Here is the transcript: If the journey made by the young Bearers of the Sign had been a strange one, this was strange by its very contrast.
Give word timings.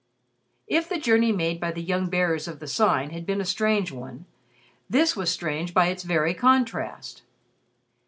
If 0.65 0.89
the 0.89 0.97
journey 0.97 1.31
made 1.31 1.59
by 1.59 1.69
the 1.71 1.83
young 1.83 2.09
Bearers 2.09 2.47
of 2.47 2.57
the 2.59 2.65
Sign 2.67 3.11
had 3.11 3.23
been 3.23 3.39
a 3.39 3.45
strange 3.45 3.91
one, 3.91 4.25
this 4.89 5.15
was 5.15 5.29
strange 5.29 5.75
by 5.75 5.89
its 5.89 6.01
very 6.01 6.33
contrast. 6.33 7.21